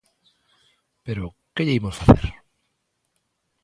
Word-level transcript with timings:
Pero 1.05 1.23
¿que 1.53 1.65
lle 1.65 1.77
imos 1.79 1.99
facer? 2.01 2.23